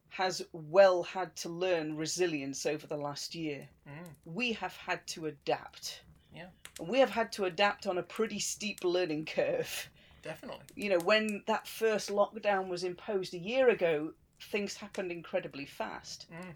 [0.10, 3.68] has well had to learn resilience over the last year.
[3.88, 4.10] Mm.
[4.26, 6.02] We have had to adapt.
[6.36, 6.48] Yeah.
[6.80, 9.90] We have had to adapt on a pretty steep learning curve.
[10.22, 10.66] Definitely.
[10.76, 16.26] You know, when that first lockdown was imposed a year ago, things happened incredibly fast.
[16.32, 16.54] Mm.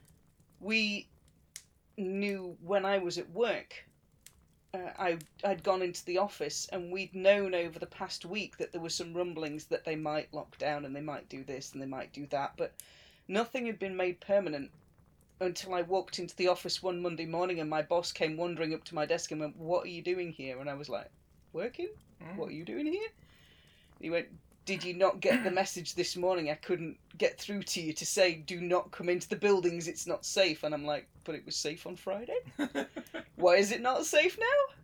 [0.60, 1.08] We
[1.98, 3.86] knew when I was at work,
[4.74, 8.72] uh, I I'd gone into the office and we'd known over the past week that
[8.72, 11.82] there were some rumblings that they might lock down and they might do this and
[11.82, 12.74] they might do that, but
[13.28, 14.72] nothing had been made permanent
[15.40, 18.84] until I walked into the office one Monday morning and my boss came wandering up
[18.86, 21.10] to my desk and went, "What are you doing here?" And I was like,
[21.52, 21.90] "Working."
[22.24, 22.38] Mm.
[22.38, 23.10] What are you doing here?
[24.00, 24.28] He went,
[24.66, 26.50] Did you not get the message this morning?
[26.50, 30.08] I couldn't get through to you to say, Do not come into the buildings, it's
[30.08, 30.64] not safe.
[30.64, 32.38] And I'm like, But it was safe on Friday?
[33.36, 34.76] Why is it not safe now?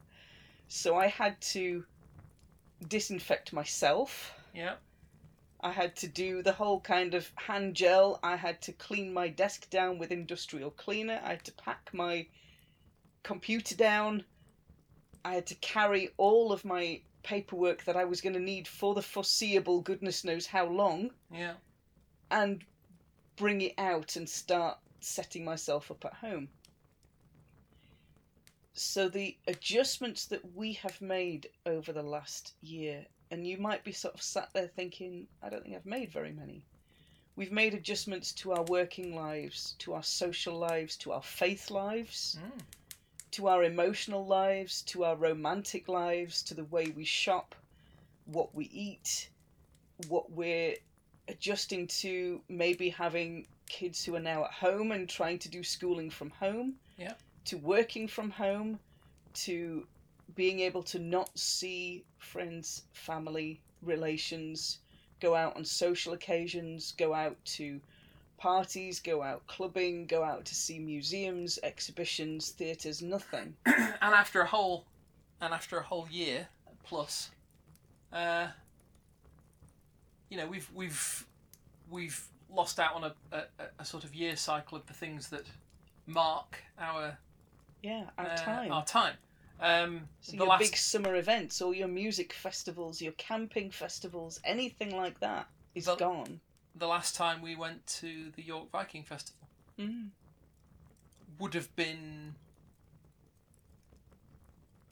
[0.67, 1.85] So I had to
[2.87, 4.33] disinfect myself.
[4.53, 4.75] yeah.
[5.61, 8.19] I had to do the whole kind of hand gel.
[8.23, 11.19] I had to clean my desk down with industrial cleaner.
[11.23, 12.27] I had to pack my
[13.23, 14.23] computer down.
[15.25, 18.95] I had to carry all of my paperwork that I was going to need for
[18.95, 21.55] the foreseeable goodness knows how long Yeah.
[22.31, 22.63] and
[23.35, 26.49] bring it out and start setting myself up at home.
[28.73, 33.91] So the adjustments that we have made over the last year, and you might be
[33.91, 36.63] sort of sat there thinking, I don't think I've made very many.
[37.35, 42.37] We've made adjustments to our working lives, to our social lives, to our faith lives,
[42.41, 42.61] Mm.
[43.31, 47.55] to our emotional lives, to our romantic lives, to the way we shop,
[48.25, 49.29] what we eat,
[50.07, 50.75] what we're
[51.27, 56.09] adjusting to maybe having kids who are now at home and trying to do schooling
[56.09, 57.13] from home, Yeah.
[57.45, 58.79] to working from home,
[59.35, 59.87] to
[60.39, 64.79] being able to not see friends, family, relations,
[65.19, 67.81] go out on social occasions, go out to
[68.37, 73.53] parties, go out clubbing, go out to see museums, exhibitions, theatres, nothing.
[73.65, 74.85] and after a whole,
[75.41, 76.47] and after a whole year
[76.85, 77.31] plus,
[78.13, 78.47] uh,
[80.29, 81.25] you know, we've we've
[81.91, 83.43] we've lost out on a, a,
[83.79, 85.43] a sort of year cycle of the things that
[86.07, 87.17] mark our
[87.83, 88.71] Yeah, our uh, time.
[88.71, 89.15] Our time.
[89.59, 94.39] Um, So the your last big summer events, all your music festivals, your camping festivals,
[94.43, 96.39] anything like that is The- gone.
[96.75, 100.11] the last time we went to the York Viking Festival Mm.
[101.39, 102.35] would have been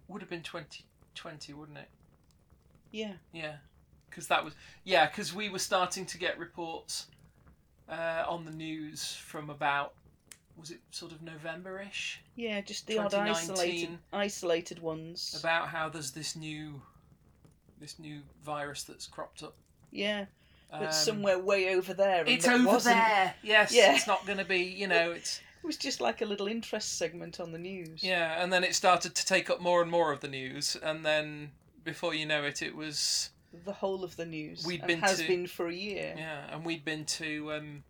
[0.07, 1.89] would have been 2020, wouldn't it?
[2.91, 3.17] Yeah.
[3.33, 3.57] Yeah,
[4.09, 4.53] because that was
[4.83, 7.07] yeah, because we were starting to get reports
[7.89, 9.93] uh, on the news from about
[10.57, 15.35] was it sort of November-ish Yeah, just the odd isolated isolated ones.
[15.39, 16.81] about how there's this new
[17.79, 19.55] this new virus that's cropped up.
[19.91, 20.25] yeah,
[20.71, 22.23] but Um, somewhere way over there.
[22.27, 22.95] It's over wasn't.
[22.95, 23.35] there.
[23.43, 23.95] Yes, Yeah.
[23.95, 24.59] it's not going to be.
[24.63, 28.03] You know, it's It was just like a little interest segment on the news.
[28.03, 31.03] yeah, and then it started to take up more and more of the news, and
[31.05, 31.51] then
[31.83, 33.31] before you know it, it was
[33.65, 34.63] The whole of the news.
[34.65, 36.13] We'd been has to- been for a year.
[36.17, 37.83] yeah, and we'd been to um,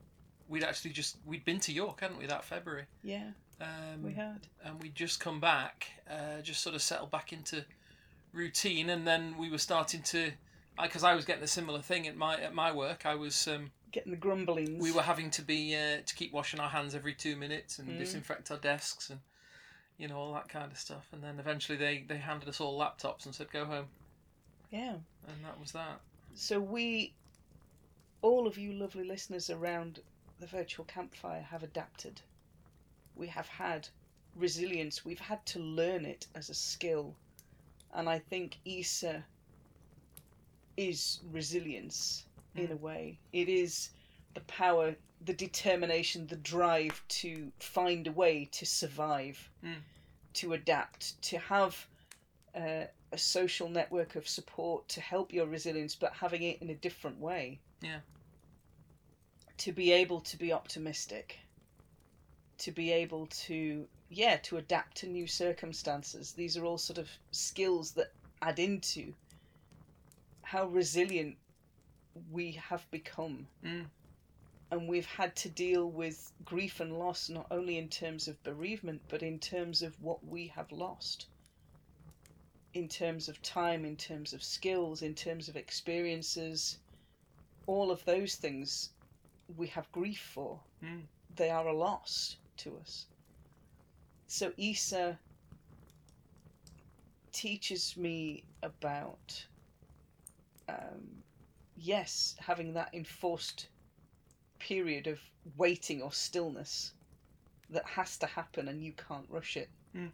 [0.49, 2.85] we'd actually just we'd been to York, hadn't we, that February?
[3.03, 3.31] Yeah,
[3.61, 4.47] Um, we had.
[4.63, 7.65] and we'd just come back, uh, just sort of settled back into
[8.33, 10.31] routine, and then we were starting to,
[10.81, 13.05] because I was getting a similar thing at my at my work.
[13.05, 14.81] I was um, Getting the grumblings.
[14.81, 17.89] we were having to be uh, to keep washing our hands every two minutes and
[17.89, 17.97] Mm.
[17.97, 19.19] disinfect our desks and
[19.97, 21.07] you know all that kind of stuff.
[21.11, 23.87] And then eventually they they handed us all laptops and said go home,
[24.71, 24.95] Yeah.
[25.27, 25.99] and that was that.
[26.35, 27.13] So we,
[28.21, 30.01] all of you lovely listeners around
[30.39, 32.21] the virtual campfire, have adapted.
[33.15, 33.89] We have had
[34.35, 35.03] resilience.
[35.03, 37.15] We've had to learn it as a skill,
[37.93, 39.25] and I think Isa
[40.75, 42.71] is resilience in Mm.
[42.71, 43.19] a way.
[43.33, 43.89] It is
[44.33, 49.81] the power, the determination, the drive to find a way to survive, Mm.
[50.33, 51.87] to adapt, to have
[52.53, 56.75] uh, a social network of support to help your resilience, but having it in a
[56.75, 57.59] different way.
[57.81, 58.01] Yeah.
[59.57, 61.39] To be able to be optimistic,
[62.59, 66.33] to be able to, yeah, to adapt to new circumstances.
[66.33, 69.13] These are all sort of skills that add into
[70.43, 71.37] how resilient
[72.31, 73.47] we have become.
[73.63, 73.85] Mm.
[74.69, 79.01] And we've had to deal with grief and loss not only in terms of bereavement,
[79.09, 81.27] but in terms of what we have lost.
[82.73, 86.77] In terms of time, in terms of skills, in terms of experiences,
[87.65, 88.89] all of those things
[89.55, 90.59] we have grief for.
[90.83, 91.03] Mm.
[91.35, 93.05] They are a loss to us.
[94.27, 95.17] So Isa
[97.31, 99.45] teaches me about
[100.67, 101.23] um,
[101.77, 103.67] yes, having that enforced
[104.59, 105.19] period of
[105.55, 106.93] waiting or stillness
[107.69, 109.69] that has to happen and you can't rush it.
[109.95, 110.11] Mm.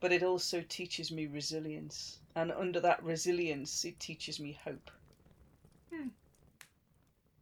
[0.00, 2.18] But it also teaches me resilience.
[2.34, 4.90] And under that resilience, it teaches me hope.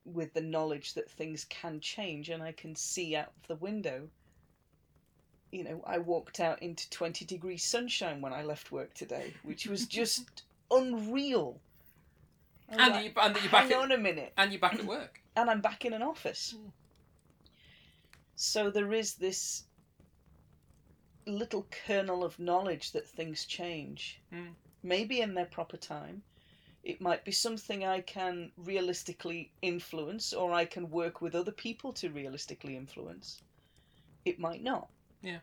[0.05, 4.09] With the knowledge that things can change and I can see out of the window.
[5.53, 9.67] You know, I walked out into 20 degree sunshine when I left work today, which
[9.67, 11.61] was just unreal.
[12.69, 14.85] And like, you and you're back Hang at, on a minute and you're back at
[14.85, 15.21] work.
[15.37, 16.55] and I'm back in an office.
[16.57, 16.71] Mm.
[18.37, 19.65] So there is this
[21.27, 24.21] little kernel of knowledge that things change.
[24.33, 24.55] Mm.
[24.83, 26.23] Maybe in their proper time.
[26.83, 31.93] It might be something I can realistically influence, or I can work with other people
[31.95, 33.43] to realistically influence.
[34.25, 34.89] It might not.
[35.23, 35.41] Yeah.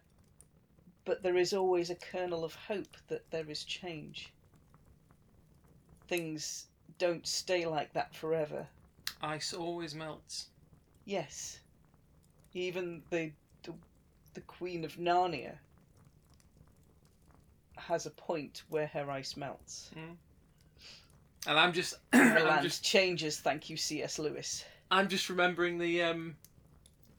[1.06, 4.34] But there is always a kernel of hope that there is change.
[6.08, 8.67] Things don't stay like that forever.
[9.21, 10.47] Ice always melts.
[11.06, 11.60] Yes.
[12.54, 13.32] Even the,
[13.63, 13.73] the
[14.38, 15.56] the Queen of Narnia
[17.76, 19.89] has a point where her ice melts.
[19.95, 20.13] Hmm.
[21.48, 24.20] And I'm just I'm just changes, thank you, C.S.
[24.20, 24.66] Lewis.
[24.92, 26.36] I'm just remembering the um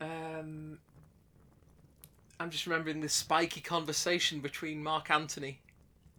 [0.01, 0.79] um
[2.38, 5.61] I'm just remembering this spiky conversation between Mark Antony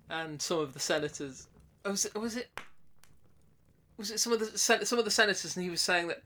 [0.09, 1.47] and some of the senators.
[1.85, 2.49] Oh, was it was it
[3.95, 6.23] was it some of the some of the senators and he was saying that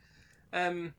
[0.54, 0.94] um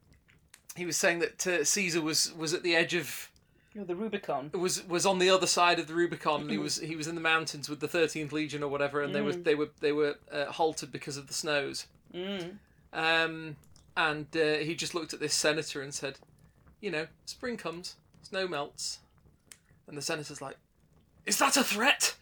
[0.76, 3.30] he was saying that uh, Caesar was was at the edge of
[3.74, 4.50] The Rubicon.
[4.54, 6.42] was was on the other side of the Rubicon.
[6.42, 9.12] and he was he was in the mountains with the Thirteenth Legion or whatever, and
[9.14, 9.44] they were Mm.
[9.44, 11.86] they were they were uh, halted because of the snows.
[12.14, 12.58] Mm.
[12.92, 13.56] Um,
[13.96, 16.18] and uh, he just looked at this senator and said,
[16.80, 19.00] "You know, spring comes, snow melts,"
[19.88, 20.56] and the senator's like,
[21.26, 22.14] "Is that a threat?"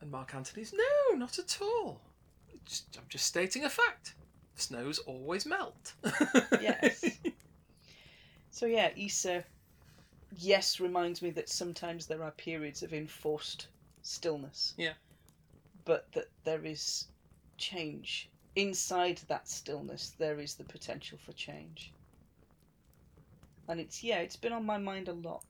[0.00, 2.00] And Mark Antony's, "No, not at all.
[2.64, 4.14] Just, I'm just stating a fact.
[4.54, 5.94] Snows always melt."
[6.60, 7.04] Yes.
[8.50, 9.44] So yeah, Isa,
[10.36, 13.68] yes, reminds me that sometimes there are periods of enforced
[14.02, 14.74] stillness.
[14.76, 14.94] Yeah.
[15.84, 17.06] But that there is
[17.58, 18.28] change.
[18.54, 21.92] Inside that stillness, there is the potential for change.
[23.68, 25.42] And it's, yeah, it's been on my mind a lot.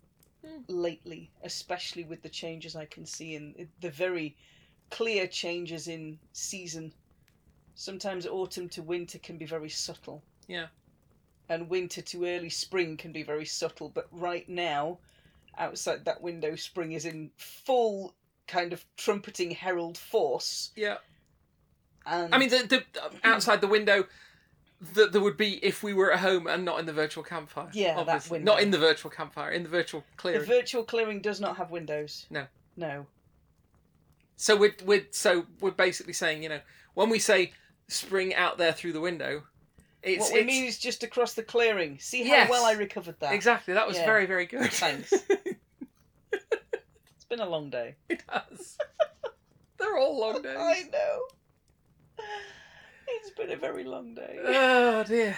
[0.46, 0.64] Mm.
[0.68, 4.36] lately, especially with the changes I can see in the very
[4.90, 6.92] clear changes in season.
[7.74, 10.22] Sometimes autumn to winter can be very subtle.
[10.46, 10.66] Yeah.
[11.48, 14.98] And winter to early spring can be very subtle, but right now,
[15.58, 18.14] outside that window, spring is in full
[18.48, 20.72] kind of trumpeting herald force.
[20.74, 20.96] Yeah.
[22.04, 24.06] And I mean, the, the uh, outside the window
[24.94, 27.68] that there would be if we were at home and not in the virtual campfire.
[27.72, 28.52] Yeah, that window.
[28.52, 30.40] Not in the virtual campfire, in the virtual clearing.
[30.40, 32.26] the virtual clearing does not have windows.
[32.30, 32.46] No.
[32.76, 33.06] No.
[34.36, 36.60] So we're, we're so we're basically saying, you know,
[36.94, 37.52] when we say
[37.88, 39.44] spring out there through the window,
[40.06, 41.98] it's, what we it's- mean is just across the clearing.
[41.98, 42.50] See how Yes.
[42.50, 43.32] well I recovered that.
[43.34, 44.06] exactly that was Yeah.
[44.06, 44.70] very very good.
[44.72, 45.12] Thanks.
[46.32, 47.96] It's been a long day.
[48.08, 48.78] it has.
[49.78, 50.56] They're all long days.
[50.56, 52.24] I know.
[53.08, 54.38] It's been a very long day.
[54.46, 55.36] Oh dear.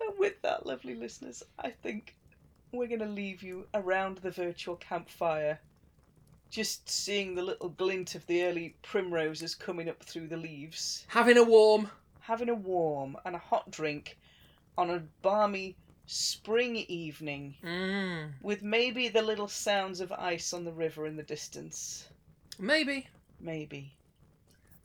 [0.00, 2.16] And with that, lovely listeners, I think
[2.72, 5.58] we're going to leave you around the virtual campfire,
[6.50, 11.38] just seeing the little glint of the early primroses coming up through the leaves, Having
[11.38, 11.90] a warm.
[12.26, 14.18] Having a warm and a hot drink
[14.78, 20.72] on a balmy spring evening, Mm, with maybe the little sounds of ice on the
[20.72, 22.08] river in the distance.
[22.58, 23.08] maybe.
[23.40, 23.92] Maybe.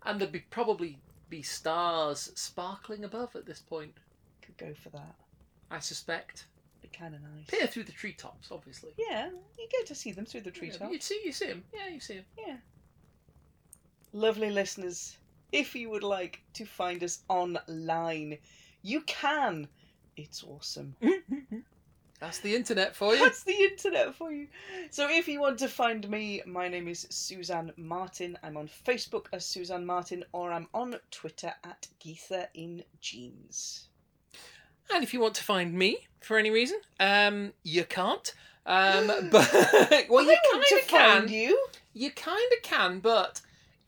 [0.04, 0.98] And there'd be probably
[1.30, 3.94] be stars sparkling above at this point.
[4.42, 5.16] Could go for that.
[5.70, 6.48] I suspect.
[6.82, 7.46] Be kind of nice.
[7.48, 8.92] Peer through the treetops, obviously.
[8.98, 10.80] Yeah, you get to see them through the treetops.
[10.80, 11.64] but you see, you see them.
[11.74, 12.26] Yeah, you see them.
[12.38, 12.58] Yeah.
[14.14, 15.18] Lovely listeners,
[15.52, 18.38] if you would like to find us online,
[18.82, 19.68] you can.
[20.18, 20.96] It's awesome.
[22.20, 23.20] That's the internet for you.
[23.24, 24.48] That's the internet for you.
[24.92, 28.38] So if you want to find me, my name is Suzanne Martin.
[28.44, 33.88] I'm on Facebook as Suzanne Martin, or I'm on Twitter at Geetha in Jeans.
[34.94, 38.34] And if you want to find me for any reason, um, you can't.
[38.68, 39.52] Um, but
[40.10, 41.28] well, you I want kind of can.
[41.28, 41.66] you.
[41.94, 43.42] You kind of can, but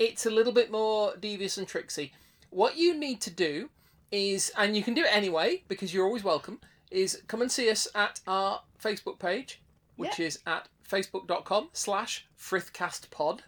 [0.06, 2.08] it's a little bit more devious and tricksy.
[2.50, 3.70] What you need to do
[4.12, 6.60] is, and you can do it anyway because you're always welcome,
[6.92, 9.62] is come and see us at our Facebook page,
[9.96, 13.40] which is at facebook.com slash frithcastpod.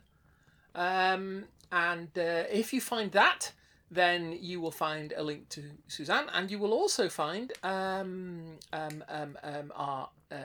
[0.73, 3.51] Um, and uh, if you find that,
[3.91, 9.03] then you will find a link to Suzanne, and you will also find um, um,
[9.09, 10.35] um, um, our uh,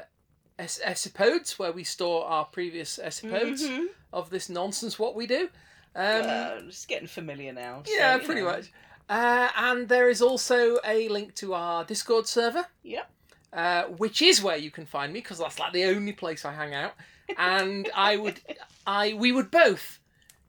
[0.58, 3.86] es- episodes where we store our previous episodes Mhm.
[4.12, 5.48] of this nonsense what we do.
[5.94, 7.82] Um, Uh, just getting familiar now.
[7.84, 8.52] so, yeah, pretty know.
[8.52, 8.72] much.
[9.08, 12.66] Uh, and there is also a link to our Discord server.
[12.82, 13.10] Yep.
[13.52, 16.52] Uh, which is where you can find me because that's like the only place I
[16.52, 16.92] hang out.
[17.36, 18.40] And I would,
[18.86, 19.98] I we would both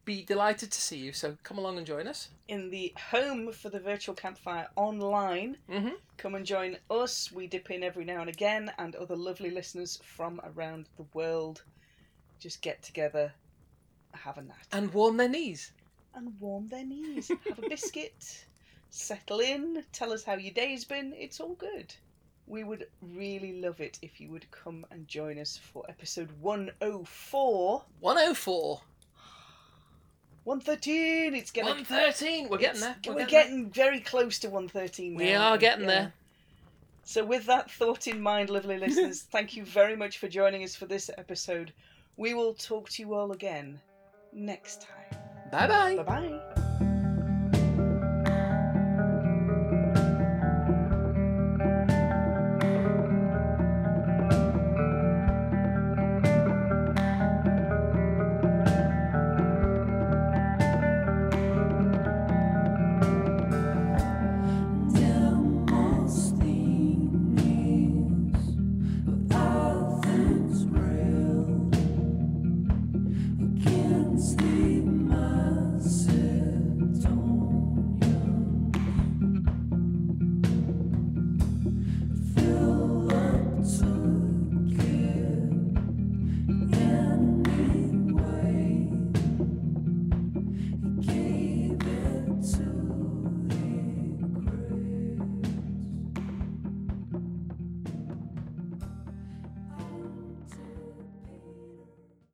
[0.05, 1.11] be delighted to see you.
[1.13, 2.29] So come along and join us.
[2.47, 5.93] In the home for the virtual campfire online, Mhm.
[6.17, 7.31] come and join us.
[7.31, 11.63] We dip in every now and again, and other lovely listeners from around the world.
[12.39, 13.33] Just get together,
[14.15, 15.71] have a nat, And warm their knees.
[16.13, 17.29] and warm their knees.
[17.29, 18.45] have a biscuit,
[18.89, 21.13] settle in, tell us how your day's been.
[21.17, 21.93] It's all good.
[22.47, 27.83] We would really love it if you would come and join us for episode 104.
[27.99, 28.81] 104.
[30.43, 31.35] 113!
[31.35, 32.49] It's gonna 113.
[32.49, 32.95] We're getting there.
[33.05, 36.13] We're, We're, getting, very close to 113 We are getting there.
[37.03, 40.75] So, with that thought in mind, lovely listeners, thank you very much for joining us
[40.75, 41.73] for this episode.
[42.17, 43.79] We will talk to you all again
[44.33, 45.19] next time.
[45.51, 45.95] Bye bye.
[45.97, 46.67] Bye bye.